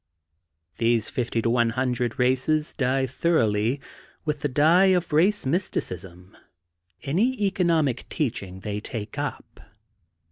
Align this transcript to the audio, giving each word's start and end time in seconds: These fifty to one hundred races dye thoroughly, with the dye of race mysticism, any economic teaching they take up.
These 0.79 1.11
fifty 1.11 1.43
to 1.43 1.49
one 1.51 1.69
hundred 1.69 2.17
races 2.17 2.73
dye 2.73 3.05
thoroughly, 3.05 3.79
with 4.25 4.39
the 4.41 4.47
dye 4.47 4.85
of 4.87 5.13
race 5.13 5.45
mysticism, 5.45 6.35
any 7.03 7.39
economic 7.39 8.09
teaching 8.09 8.61
they 8.61 8.79
take 8.79 9.19
up. 9.19 9.59